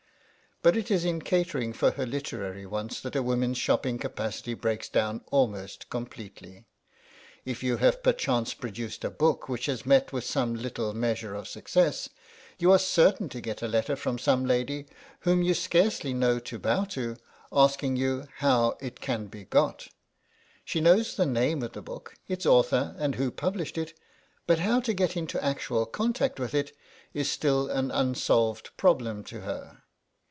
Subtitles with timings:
[0.63, 4.89] But it is in catering for her literary wants that a woman's shopping capacity breaks
[4.89, 6.67] down most completely.
[7.45, 11.33] If you have per chance produced a book which has met with some little measure
[11.33, 12.09] of success,
[12.59, 14.85] you are certain to get a letter from some lady
[15.21, 17.15] whom you scarcely know to bow to,
[17.51, 19.87] asking you" how it can be got."
[20.63, 23.97] She knows the name of the book, its author, and who published it,
[24.45, 26.71] but how to get into actual contact with it
[27.15, 29.81] is still an unsolved problem to her.